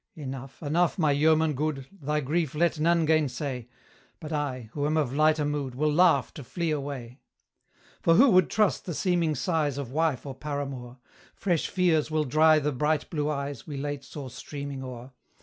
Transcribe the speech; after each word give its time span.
'Enough, 0.15 0.63
enough, 0.63 0.97
my 0.97 1.11
yeoman 1.11 1.53
good, 1.53 1.85
Thy 2.01 2.21
grief 2.21 2.55
let 2.55 2.79
none 2.79 3.05
gainsay; 3.05 3.67
But 4.19 4.33
I, 4.33 4.71
who 4.73 4.87
am 4.87 4.97
of 4.97 5.13
lighter 5.13 5.45
mood, 5.45 5.75
Will 5.75 5.93
laugh 5.93 6.33
to 6.33 6.43
flee 6.43 6.71
away.' 6.71 7.19
For 8.01 8.15
who 8.15 8.29
would 8.31 8.49
trust 8.49 8.87
the 8.87 8.95
seeming 8.95 9.35
sighs 9.35 9.77
Of 9.77 9.91
wife 9.91 10.25
or 10.25 10.33
paramour? 10.33 10.97
Fresh 11.35 11.67
feeres 11.69 12.09
will 12.09 12.23
dry 12.25 12.57
the 12.57 12.71
bright 12.71 13.11
blue 13.11 13.29
eyes 13.29 13.67
We 13.67 13.77
late 13.77 14.03
saw 14.03 14.27
streaming 14.29 14.83
o'er. 14.83 15.11